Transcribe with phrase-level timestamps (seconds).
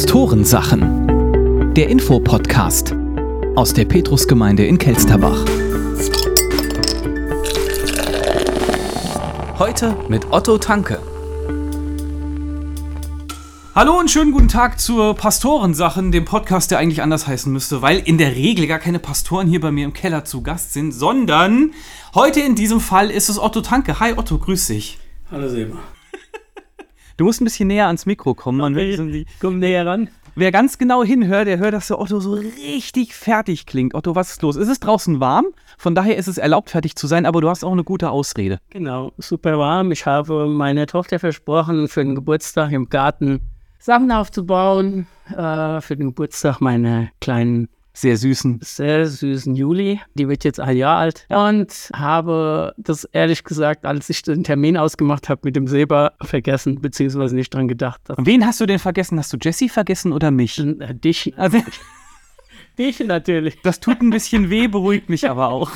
[0.00, 1.74] Pastorensachen.
[1.74, 2.94] Der Infopodcast
[3.56, 5.44] aus der Petrusgemeinde in Kelsterbach.
[9.58, 11.00] Heute mit Otto Tanke.
[13.74, 17.98] Hallo und schönen guten Tag zur Pastorensachen, dem Podcast, der eigentlich anders heißen müsste, weil
[17.98, 21.72] in der Regel gar keine Pastoren hier bei mir im Keller zu Gast sind, sondern
[22.14, 23.98] heute in diesem Fall ist es Otto Tanke.
[23.98, 25.00] Hi Otto, grüß dich.
[25.28, 25.78] Hallo Silber.
[27.18, 28.58] Du musst ein bisschen näher ans Mikro kommen.
[28.58, 30.08] Man will irgendwie- Komm näher ran.
[30.36, 33.92] Wer ganz genau hinhört, der hört, dass der Otto so richtig fertig klingt.
[33.96, 34.54] Otto, was ist los?
[34.54, 35.46] Es ist draußen warm,
[35.76, 38.60] von daher ist es erlaubt, fertig zu sein, aber du hast auch eine gute Ausrede.
[38.70, 39.90] Genau, super warm.
[39.90, 43.40] Ich habe meiner Tochter versprochen, für den Geburtstag im Garten
[43.80, 45.08] Sachen aufzubauen.
[45.36, 47.68] Äh, für den Geburtstag meiner kleinen,
[48.00, 48.60] Sehr süßen.
[48.62, 50.00] sehr süßen Juli.
[50.14, 51.26] Die wird jetzt ein Jahr alt.
[51.30, 56.80] Und habe das ehrlich gesagt, als ich den Termin ausgemacht habe mit dem Seba, vergessen,
[56.80, 58.00] beziehungsweise nicht dran gedacht.
[58.16, 59.18] Wen hast du denn vergessen?
[59.18, 60.60] Hast du Jessie vergessen oder mich?
[60.60, 61.58] äh, dich, Also,
[62.78, 63.60] dich natürlich.
[63.62, 65.72] das tut ein bisschen weh, beruhigt mich aber auch.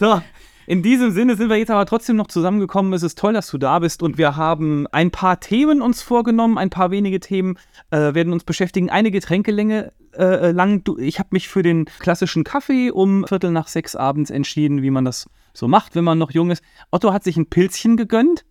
[0.00, 0.20] So,
[0.66, 2.92] in diesem Sinne sind wir jetzt aber trotzdem noch zusammengekommen.
[2.92, 6.58] Es ist toll, dass du da bist und wir haben ein paar Themen uns vorgenommen,
[6.58, 7.58] ein paar wenige Themen
[7.90, 8.90] äh, werden uns beschäftigen.
[8.90, 10.84] Eine Getränkelänge äh, lang.
[10.84, 14.90] Du, ich habe mich für den klassischen Kaffee um Viertel nach sechs abends entschieden, wie
[14.90, 16.62] man das so macht, wenn man noch jung ist.
[16.90, 18.44] Otto hat sich ein Pilzchen gegönnt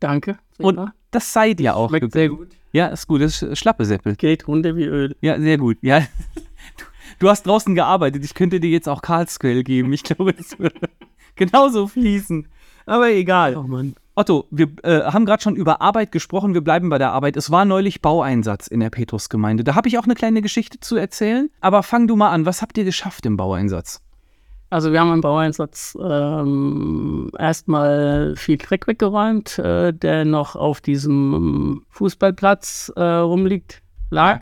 [0.00, 0.38] Danke.
[0.58, 2.12] und das sei dir auch Schmeckt gegönnt.
[2.12, 2.48] sehr gut.
[2.72, 4.16] Ja, ist gut, das ist schlappe Seppel.
[4.16, 5.14] Geht runter wie Öl.
[5.20, 5.78] Ja, sehr gut.
[5.82, 6.02] Ja.
[6.78, 6.84] Du,
[7.18, 8.24] du hast draußen gearbeitet.
[8.24, 9.92] Ich könnte dir jetzt auch Karlsquell geben.
[9.92, 10.88] Ich glaube, das würde
[11.36, 12.48] genauso fließen.
[12.86, 13.56] Aber egal.
[13.56, 13.94] Oh Mann.
[14.14, 16.52] Otto, wir äh, haben gerade schon über Arbeit gesprochen.
[16.52, 17.36] Wir bleiben bei der Arbeit.
[17.36, 19.64] Es war neulich Baueinsatz in der Petrusgemeinde.
[19.64, 21.48] Da habe ich auch eine kleine Geschichte zu erzählen.
[21.60, 22.44] Aber fang du mal an.
[22.44, 24.02] Was habt ihr geschafft im Baueinsatz?
[24.68, 31.84] Also wir haben im Baueinsatz ähm, erstmal viel Dreck weggeräumt, äh, der noch auf diesem
[31.90, 34.40] Fußballplatz äh, rumliegt, lag.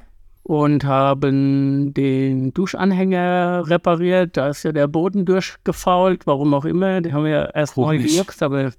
[0.51, 4.37] Und haben den Duschanhänger repariert.
[4.37, 7.01] Da ist ja der Boden durchgefault, warum auch immer.
[7.01, 8.73] Den haben wir erst neu gejuckt, aber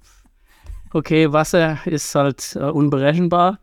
[0.92, 3.58] okay, Wasser ist halt äh, unberechenbar.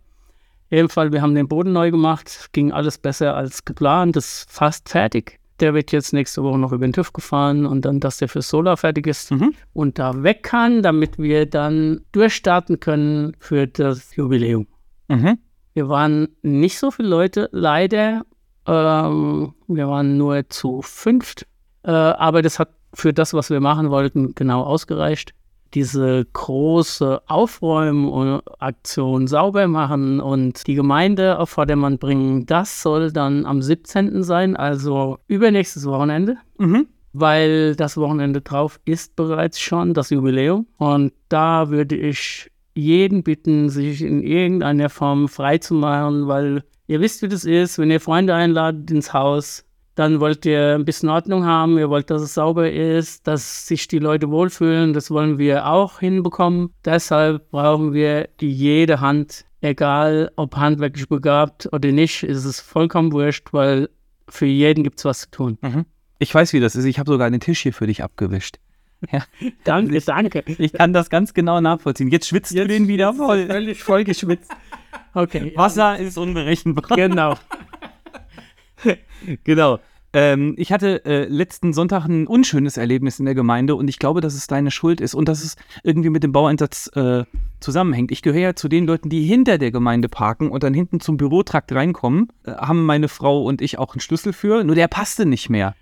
[0.72, 5.38] Jedenfalls, wir haben den Boden neu gemacht, ging alles besser als geplant, ist fast fertig.
[5.60, 8.42] Der wird jetzt nächste Woche noch über den TÜV gefahren und dann, dass der für
[8.42, 9.54] Solar fertig ist Mhm.
[9.74, 14.66] und da weg kann, damit wir dann durchstarten können für das Jubiläum.
[15.10, 15.38] Mhm.
[15.74, 18.24] Wir waren nicht so viele Leute, leider.
[18.66, 21.46] Ähm, wir waren nur zu fünft.
[21.84, 25.34] Äh, aber das hat für das, was wir machen wollten, genau ausgereicht.
[25.76, 33.62] Diese große Aufräumaktion sauber machen und die Gemeinde auf Vordermann bringen, das soll dann am
[33.62, 34.24] 17.
[34.24, 36.88] sein, also übernächstes Wochenende Mhm.
[37.14, 40.68] weil das Wochenende drauf ist bereits schon das Jubiläum.
[40.78, 47.02] Und da würde ich jeden bitten, sich in irgendeiner Form frei zu machen, weil ihr
[47.02, 49.66] wisst, wie das ist, wenn ihr Freunde einladet ins Haus,
[49.96, 53.88] dann wollt ihr ein bisschen Ordnung haben, ihr wollt, dass es sauber ist, dass sich
[53.88, 56.74] die Leute wohlfühlen, das wollen wir auch hinbekommen.
[56.86, 63.52] Deshalb brauchen wir jede Hand, egal ob handwerklich begabt oder nicht, ist es vollkommen wurscht,
[63.52, 63.90] weil
[64.30, 65.58] für jeden gibt es was zu tun.
[65.62, 65.86] Mhm.
[66.18, 66.86] Ich weiß, wie das ist.
[66.86, 68.60] Ich habe sogar den Tisch hier für dich abgewischt.
[69.12, 69.24] Ja.
[69.64, 70.44] Danke, danke.
[70.58, 72.10] Ich kann das ganz genau nachvollziehen.
[72.10, 73.48] Jetzt schwitzt du den wieder voll.
[73.48, 74.52] Völlig voll geschwitzt.
[75.14, 75.54] Okay.
[75.56, 76.96] Wasser ist unberechenbar.
[76.96, 77.36] Genau.
[79.44, 79.80] Genau.
[80.14, 84.22] Ähm, ich hatte äh, letzten Sonntag ein unschönes Erlebnis in der Gemeinde und ich glaube,
[84.22, 87.26] dass es deine Schuld ist und dass es irgendwie mit dem Baueinsatz äh,
[87.60, 88.12] zusammenhängt.
[88.12, 91.18] Ich gehöre ja zu den Leuten, die hinter der Gemeinde parken und dann hinten zum
[91.18, 92.30] Bürotrakt reinkommen.
[92.46, 95.76] Äh, haben meine Frau und ich auch einen Schlüssel für, nur der passte nicht mehr.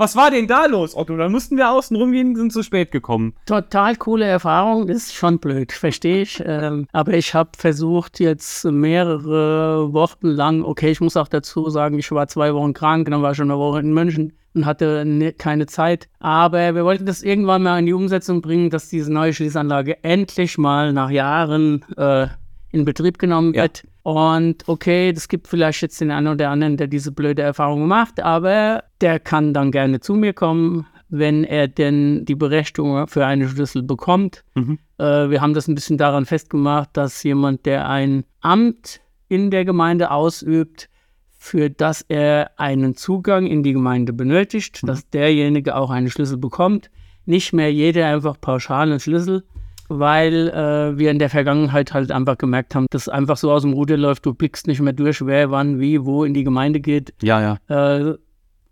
[0.00, 1.14] Was war denn da los, Otto?
[1.14, 3.34] Dann mussten wir außen rumgehen, sind zu spät gekommen.
[3.44, 4.88] Total coole Erfahrung.
[4.88, 6.42] Ist schon blöd, verstehe ich.
[6.50, 11.98] Ähm, aber ich habe versucht, jetzt mehrere Wochen lang, okay, ich muss auch dazu sagen,
[11.98, 15.04] ich war zwei Wochen krank, dann war ich schon eine Woche in München und hatte
[15.04, 16.08] ne, keine Zeit.
[16.18, 20.58] Aber wir wollten das irgendwann mal in die Umsetzung bringen, dass diese neue Schließanlage endlich
[20.58, 22.26] mal nach Jahren äh,
[22.72, 23.66] in Betrieb genommen Ja.
[24.02, 28.20] Und okay, das gibt vielleicht jetzt den einen oder anderen, der diese blöde Erfahrung macht,
[28.20, 33.48] aber der kann dann gerne zu mir kommen, wenn er denn die Berechtigung für einen
[33.48, 34.44] Schlüssel bekommt.
[34.54, 34.78] Mhm.
[34.98, 39.64] Äh, wir haben das ein bisschen daran festgemacht, dass jemand, der ein Amt in der
[39.64, 40.88] Gemeinde ausübt,
[41.36, 46.90] für das er einen Zugang in die Gemeinde benötigt, dass derjenige auch einen Schlüssel bekommt.
[47.24, 49.44] Nicht mehr jeder einfach pauschal einen Schlüssel,
[49.90, 53.72] weil äh, wir in der Vergangenheit halt einfach gemerkt haben, dass einfach so aus dem
[53.72, 57.12] Ruder läuft, du blickst nicht mehr durch, wer wann wie wo in die Gemeinde geht.
[57.22, 57.98] Ja, ja.
[57.98, 58.14] Äh,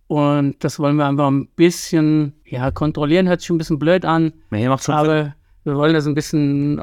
[0.07, 4.33] und das wollen wir einfach ein bisschen, ja, kontrollieren hört sich ein bisschen blöd an,
[4.51, 5.35] Nee, macht schon aber
[5.69, 6.83] wir wollen das ein bisschen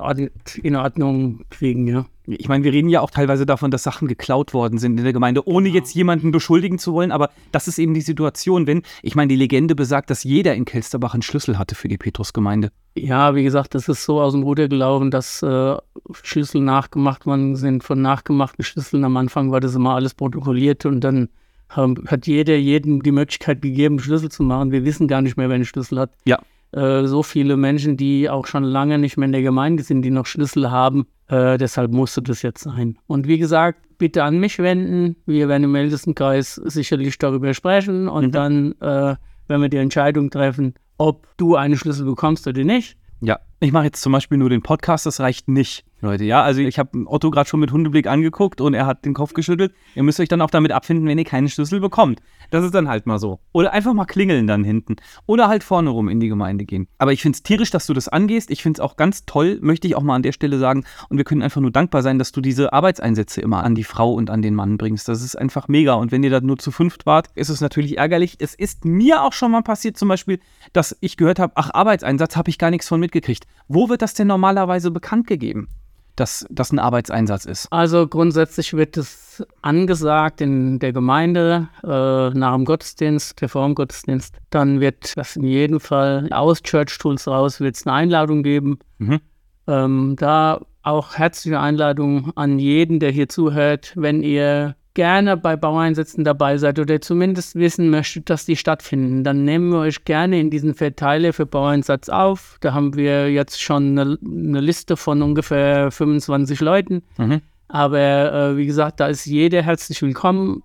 [0.63, 2.05] in Ordnung kriegen, ja.
[2.27, 5.13] ich meine, wir reden ja auch teilweise davon, dass Sachen geklaut worden sind in der
[5.13, 5.77] Gemeinde, ohne Genau.
[5.79, 9.35] jetzt jemanden beschuldigen zu wollen, aber das ist eben die Situation, wenn, ich meine, die
[9.35, 12.71] Legende besagt, dass jeder in Kelsterbach einen Schlüssel hatte für die Petrusgemeinde.
[12.97, 15.75] Ja, wie gesagt, das ist so aus dem Ruder gelaufen, dass äh,
[16.23, 19.03] Schlüssel nachgemacht worden sind von nachgemachten Schlüsseln.
[19.03, 21.27] Am Anfang war das immer alles protokolliert und dann
[21.69, 24.71] haben, hat jeder jedem die Möglichkeit gegeben, Schlüssel zu machen.
[24.71, 26.11] Wir wissen gar nicht mehr, wer einen Schlüssel hat.
[26.25, 26.39] Ja.
[26.75, 30.11] Äh, so viele Menschen, die auch schon lange nicht mehr in der Gemeinde sind, die
[30.11, 31.07] noch Schlüssel haben.
[31.27, 32.97] Äh, deshalb musste das jetzt sein.
[33.07, 35.15] Und wie gesagt, bitte an mich wenden.
[35.25, 38.31] Wir werden im Ältestenkreis sicherlich darüber sprechen und Mhm.
[38.31, 39.15] dann äh,
[39.47, 42.97] werden wir die Entscheidung treffen, ob du einen Schlüssel bekommst oder nicht.
[43.21, 46.23] Ja, ich mache jetzt zum Beispiel nur den Podcast, das reicht nicht, Leute.
[46.23, 49.33] Ja, also ich habe Otto gerade schon mit Hundeblick angeguckt und er hat den Kopf
[49.33, 49.73] geschüttelt.
[49.95, 52.21] Ihr müsst euch dann auch damit abfinden, wenn ihr keinen Schlüssel bekommt.
[52.51, 53.39] Das ist dann halt mal so.
[53.51, 54.95] Oder einfach mal klingeln dann hinten.
[55.25, 56.87] Oder halt vorne rum in die Gemeinde gehen.
[56.97, 58.51] Aber ich finde es tierisch, dass du das angehst.
[58.51, 60.85] Ich finde es auch ganz toll, möchte ich auch mal an der Stelle sagen.
[61.09, 64.13] Und wir können einfach nur dankbar sein, dass du diese Arbeitseinsätze immer an die Frau
[64.13, 65.07] und an den Mann bringst.
[65.07, 65.95] Das ist einfach mega.
[65.95, 68.37] Und wenn ihr da nur zu fünft wart, ist es natürlich ärgerlich.
[68.39, 70.39] Es ist mir auch schon mal passiert, zum Beispiel,
[70.73, 73.47] dass ich gehört habe, ach, Arbeitseinsatz habe ich gar nichts von mitgekriegt.
[73.67, 75.67] Wo wird das denn normalerweise bekannt gegeben,
[76.15, 77.67] dass das ein Arbeitseinsatz ist?
[77.71, 83.75] Also grundsätzlich wird es angesagt in der Gemeinde äh, nach dem Gottesdienst, der vor dem
[83.75, 84.35] Gottesdienst.
[84.49, 88.79] Dann wird das in jedem Fall aus Church Tools raus, wird es eine Einladung geben.
[88.97, 89.19] Mhm.
[89.67, 96.23] Ähm, da auch herzliche Einladung an jeden, der hier zuhört, wenn ihr gerne bei Baueinsätzen
[96.23, 100.49] dabei seid oder zumindest wissen möchtet, dass die stattfinden, dann nehmen wir euch gerne in
[100.49, 102.57] diesen Verteiler für Baueinsatz auf.
[102.61, 107.03] Da haben wir jetzt schon eine, eine Liste von ungefähr 25 Leuten.
[107.17, 107.41] Mhm.
[107.67, 110.63] Aber äh, wie gesagt, da ist jeder herzlich willkommen.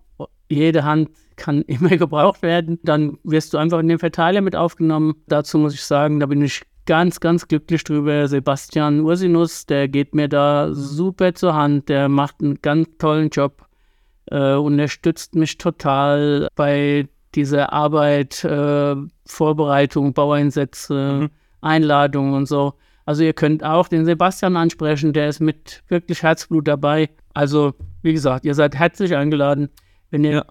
[0.49, 2.79] Jede Hand kann immer gebraucht werden.
[2.85, 5.15] Dann wirst du einfach in den Verteiler mit aufgenommen.
[5.27, 8.29] Dazu muss ich sagen, da bin ich ganz, ganz glücklich drüber.
[8.29, 11.89] Sebastian Ursinus, der geht mir da super zur Hand.
[11.89, 13.67] Der macht einen ganz tollen Job,
[14.31, 18.97] äh, unterstützt mich total bei dieser Arbeit, äh,
[19.27, 21.31] Vorbereitung, Baueinsätze, Mhm.
[21.61, 22.75] Einladungen und so.
[23.07, 27.11] Also ihr könnt auch den Sebastian ansprechen, der ist mit wirklich Herzblut dabei.
[27.35, 29.69] Also wie gesagt, ihr seid herzlich eingeladen.
[30.11, 30.45] Wenn ihr Ja.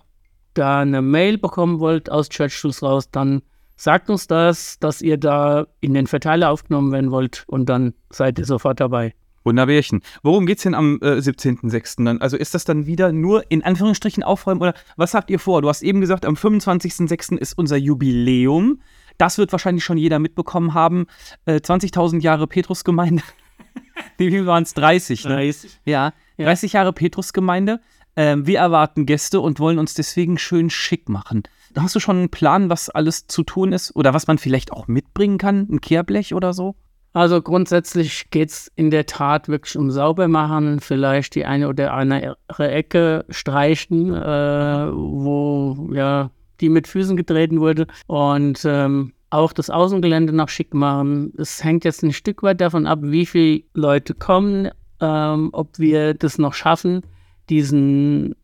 [0.53, 3.41] da eine Mail bekommen wollt aus Church Tools raus, dann
[3.75, 8.37] sagt uns das, dass ihr da in den Verteiler aufgenommen werden wollt und dann seid
[8.39, 9.13] ihr sofort dabei.
[9.43, 10.01] Wunderbärchen.
[10.23, 12.03] Worum geht's denn am äh, 17.06.
[12.05, 12.21] dann?
[12.21, 15.61] Also ist das dann wieder nur in Anführungsstrichen aufräumen oder was habt ihr vor?
[15.61, 17.37] Du hast eben gesagt, am 25.06.
[17.37, 18.81] ist unser Jubiläum.
[19.17, 21.07] Das wird wahrscheinlich schon jeder mitbekommen haben.
[21.45, 23.23] Äh, 20.000 Jahre Petrusgemeinde.
[24.17, 24.73] Wie viel waren es?
[24.73, 25.53] 30, ne?
[25.85, 26.45] Ja, Ja.
[26.45, 27.81] 30 Jahre Petrusgemeinde.
[28.15, 31.43] Ähm, wir erwarten Gäste und wollen uns deswegen schön schick machen.
[31.77, 33.95] Hast du schon einen Plan, was alles zu tun ist?
[33.95, 35.67] Oder was man vielleicht auch mitbringen kann?
[35.69, 36.75] Ein Kehrblech oder so?
[37.13, 42.37] Also grundsätzlich geht es in der Tat wirklich um Saubermachen, vielleicht die eine oder andere
[42.57, 46.29] Ecke streichen, äh, wo ja
[46.61, 51.33] die mit Füßen getreten wurde und ähm, auch das Außengelände noch schick machen.
[51.37, 54.69] Es hängt jetzt ein Stück weit davon ab, wie viele Leute kommen,
[54.99, 57.01] ähm, ob wir das noch schaffen,
[57.49, 58.35] diesen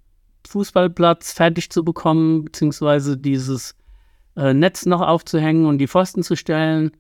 [0.47, 3.75] Fußballplatz fertig zu bekommen, beziehungsweise dieses
[4.35, 6.91] äh, Netz noch aufzuhängen und die Pfosten zu stellen.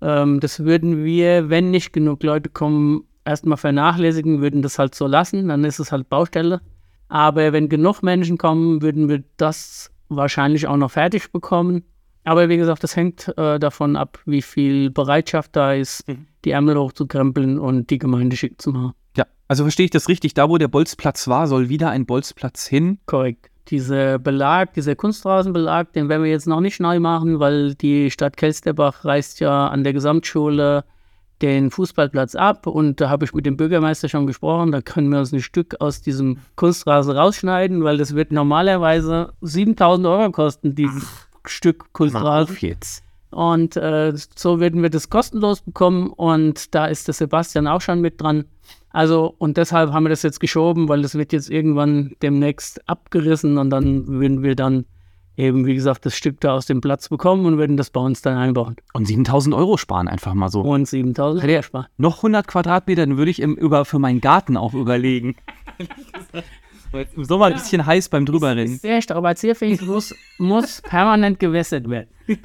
[0.00, 5.06] Ähm, das würden wir, wenn nicht genug Leute kommen, erstmal vernachlässigen, würden das halt so
[5.06, 6.60] lassen, dann ist es halt Baustelle.
[7.08, 11.82] Aber wenn genug Menschen kommen, würden wir das wahrscheinlich auch noch fertig bekommen.
[12.24, 16.26] Aber wie gesagt, das hängt äh, davon ab, wie viel Bereitschaft da ist, Mhm.
[16.44, 18.92] die Ärmel hochzukrempeln und die Gemeinde schick zu machen.
[19.16, 20.34] Ja, also verstehe ich das richtig.
[20.34, 22.98] Da, wo der Bolzplatz war, soll wieder ein Bolzplatz hin.
[23.06, 23.50] Korrekt.
[23.68, 28.36] Dieser Belag, dieser Kunstrasenbelag, den werden wir jetzt noch nicht neu machen, weil die Stadt
[28.36, 30.84] Kelsterbach reißt ja an der Gesamtschule
[31.42, 35.18] den Fußballplatz ab und da habe ich mit dem Bürgermeister schon gesprochen, da können wir
[35.18, 41.06] uns ein Stück aus diesem Kunstrasen rausschneiden, weil das wird normalerweise 7000 Euro kosten, dieses
[41.44, 42.56] Stück Kunstrasen.
[42.60, 43.04] jetzt.
[43.30, 48.00] Und äh, so werden wir das kostenlos bekommen und da ist der Sebastian auch schon
[48.00, 48.46] mit dran.
[48.90, 53.58] Also, und deshalb haben wir das jetzt geschoben, weil das wird jetzt irgendwann demnächst abgerissen
[53.58, 54.86] und dann würden wir dann
[55.36, 58.22] eben, wie gesagt, das Stück da aus dem Platz bekommen und würden das bei uns
[58.22, 58.76] dann einbauen.
[58.92, 60.62] Und 7000 Euro sparen einfach mal so.
[60.62, 61.86] Und 7000 hätte er sparen.
[61.96, 65.36] Noch 100 Quadratmeter, dann würde ich im, über, für meinen Garten auch überlegen.
[67.14, 68.78] Im Sommer ein bisschen heiß beim drüberrennen.
[68.78, 72.08] Sehr strapazierfähig, muss, muss permanent gewässert werden.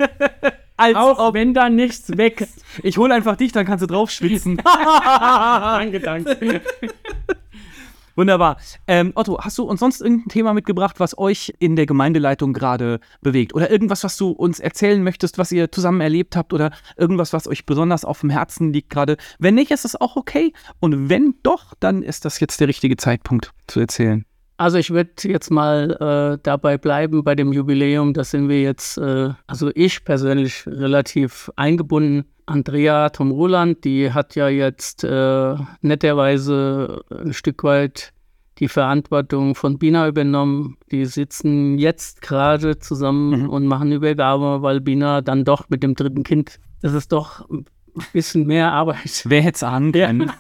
[0.78, 2.64] Als Auch wenn da nichts wächst.
[2.84, 4.58] Ich hole einfach dich, dann kannst du drauf schwitzen.
[4.64, 6.62] danke, danke.
[8.16, 8.58] Wunderbar.
[8.88, 13.00] Ähm, Otto, hast du uns sonst irgendein Thema mitgebracht, was euch in der Gemeindeleitung gerade
[13.22, 13.56] bewegt?
[13.56, 16.54] Oder irgendwas, was du uns erzählen möchtest, was ihr zusammen erlebt habt?
[16.54, 19.18] Oder irgendwas, was euch besonders auf dem Herzen liegt gerade?
[19.40, 20.54] Wenn nicht, ist es auch okay.
[20.80, 24.26] Und wenn doch, dann ist das jetzt der richtige Zeitpunkt zu erzählen.
[24.58, 25.92] Also ich würde jetzt mal
[26.36, 28.14] äh, dabei bleiben bei dem Jubiläum.
[28.14, 32.26] Da sind wir jetzt, äh, also ich persönlich relativ eingebunden.
[32.46, 38.14] Andrea Tom Roland, die hat ja jetzt äh, netterweise ein Stück weit
[38.60, 40.78] die Verantwortung von Bina übernommen.
[40.92, 43.50] Die sitzen jetzt gerade zusammen mhm.
[43.50, 47.66] und machen Übergabe, weil Bina dann doch mit dem dritten Kind, das ist doch ein
[48.12, 49.24] bisschen mehr Arbeit.
[49.26, 50.32] Wer hätte es ahnen können?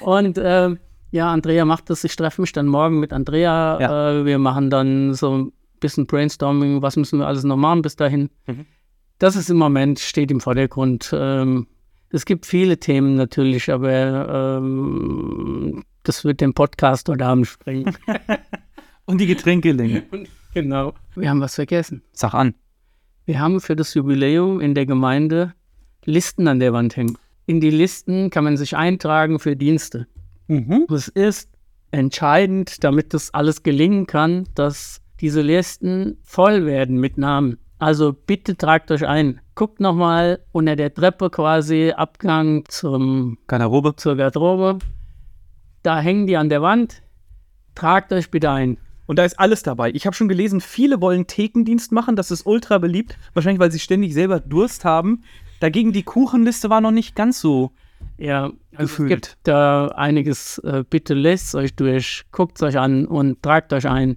[0.00, 0.74] Und äh,
[1.14, 2.02] ja, Andrea macht das.
[2.02, 3.78] Ich treffe mich dann morgen mit Andrea.
[3.80, 4.10] Ja.
[4.10, 7.94] Äh, wir machen dann so ein bisschen Brainstorming, was müssen wir alles noch machen bis
[7.94, 8.30] dahin.
[8.48, 8.66] Mhm.
[9.20, 11.14] Das ist im Moment, steht im Vordergrund.
[11.16, 11.68] Ähm,
[12.10, 17.96] es gibt viele Themen natürlich, aber ähm, das wird den Podcast heute Abend sprengen.
[19.04, 20.02] Und die Getränkelänge.
[20.52, 20.94] genau.
[21.14, 22.02] Wir haben was vergessen.
[22.10, 22.54] Sag an.
[23.24, 25.54] Wir haben für das Jubiläum in der Gemeinde
[26.06, 27.16] Listen an der Wand hängen.
[27.46, 30.08] In die Listen kann man sich eintragen für Dienste.
[30.48, 30.86] Mhm.
[30.90, 31.50] Es ist
[31.90, 37.58] entscheidend, damit das alles gelingen kann, dass diese Listen voll werden mit Namen.
[37.78, 39.40] Also bitte tragt euch ein.
[39.54, 43.94] Guckt nochmal unter der Treppe quasi, Abgang zum Garderobe.
[43.96, 44.78] zur Garderobe.
[45.82, 47.02] Da hängen die an der Wand.
[47.74, 48.78] Tragt euch bitte ein.
[49.06, 49.90] Und da ist alles dabei.
[49.90, 52.16] Ich habe schon gelesen, viele wollen Thekendienst machen.
[52.16, 53.18] Das ist ultra beliebt.
[53.34, 55.24] Wahrscheinlich, weil sie ständig selber Durst haben.
[55.60, 57.72] Dagegen die Kuchenliste war noch nicht ganz so
[58.18, 60.58] ja, also es gibt da einiges.
[60.58, 64.16] Äh, bitte lest euch durch, guckt euch an und tragt euch ein.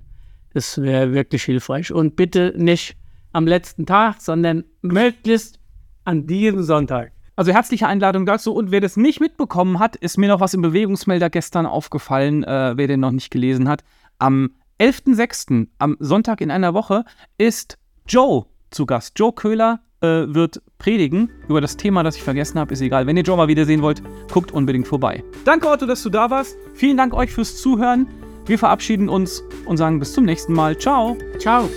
[0.53, 1.91] Das wäre wirklich hilfreich.
[1.91, 2.95] Und bitte nicht
[3.33, 5.59] am letzten Tag, sondern möglichst
[6.05, 7.11] an diesem Sonntag.
[7.35, 8.53] Also herzliche Einladung dazu.
[8.53, 12.73] Und wer das nicht mitbekommen hat, ist mir noch was im Bewegungsmelder gestern aufgefallen, äh,
[12.75, 13.83] wer den noch nicht gelesen hat.
[14.17, 17.05] Am 11.06., am Sonntag in einer Woche,
[17.37, 17.77] ist
[18.07, 19.19] Joe zu Gast.
[19.19, 22.73] Joe Köhler, wird predigen über das Thema, das ich vergessen habe.
[22.73, 23.07] Ist egal.
[23.07, 24.01] Wenn ihr Joe mal wiedersehen wollt,
[24.31, 25.23] guckt unbedingt vorbei.
[25.45, 26.55] Danke, Otto, dass du da warst.
[26.73, 28.07] Vielen Dank euch fürs Zuhören.
[28.45, 30.77] Wir verabschieden uns und sagen bis zum nächsten Mal.
[30.77, 31.17] Ciao.
[31.39, 31.69] Ciao.